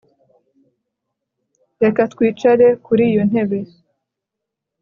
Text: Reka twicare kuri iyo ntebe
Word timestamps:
Reka 1.83 2.01
twicare 2.11 2.67
kuri 2.85 3.03
iyo 3.11 3.23
ntebe 3.29 3.59